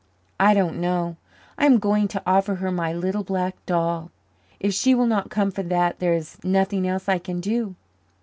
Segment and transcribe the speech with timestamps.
[0.39, 1.17] "I don't know.
[1.59, 4.09] I am going to offer her my little black doll.
[4.59, 7.75] If she will not come for that, there is nothing else I can do."